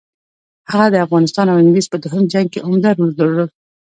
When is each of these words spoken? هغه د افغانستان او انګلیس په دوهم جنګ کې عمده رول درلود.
هغه 0.71 0.87
د 0.91 0.95
افغانستان 1.05 1.45
او 1.49 1.57
انګلیس 1.61 1.87
په 1.91 1.97
دوهم 2.03 2.23
جنګ 2.33 2.47
کې 2.53 2.63
عمده 2.67 2.89
رول 2.97 3.11
درلود. 3.19 3.49